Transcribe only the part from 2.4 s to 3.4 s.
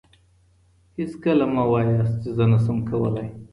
نشم کولای.